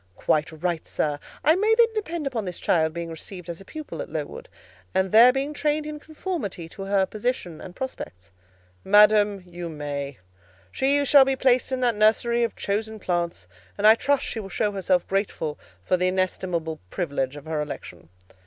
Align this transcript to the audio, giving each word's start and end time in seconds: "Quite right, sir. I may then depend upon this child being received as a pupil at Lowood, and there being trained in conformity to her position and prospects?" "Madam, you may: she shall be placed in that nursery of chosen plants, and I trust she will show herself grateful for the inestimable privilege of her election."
"Quite 0.15 0.51
right, 0.51 0.87
sir. 0.87 1.19
I 1.43 1.55
may 1.55 1.75
then 1.77 1.93
depend 1.93 2.25
upon 2.25 2.45
this 2.45 2.57
child 2.59 2.91
being 2.91 3.11
received 3.11 3.47
as 3.49 3.61
a 3.61 3.65
pupil 3.65 4.01
at 4.01 4.09
Lowood, 4.09 4.49
and 4.95 5.11
there 5.11 5.31
being 5.31 5.53
trained 5.53 5.85
in 5.85 5.99
conformity 5.99 6.67
to 6.69 6.85
her 6.85 7.05
position 7.05 7.61
and 7.61 7.75
prospects?" 7.75 8.31
"Madam, 8.83 9.43
you 9.45 9.69
may: 9.69 10.17
she 10.71 11.05
shall 11.05 11.23
be 11.23 11.35
placed 11.35 11.71
in 11.71 11.81
that 11.81 11.93
nursery 11.93 12.41
of 12.41 12.55
chosen 12.55 12.97
plants, 12.97 13.47
and 13.77 13.85
I 13.85 13.93
trust 13.93 14.25
she 14.25 14.39
will 14.39 14.49
show 14.49 14.71
herself 14.71 15.07
grateful 15.07 15.59
for 15.83 15.97
the 15.97 16.07
inestimable 16.07 16.79
privilege 16.89 17.35
of 17.35 17.45
her 17.45 17.61
election." 17.61 18.09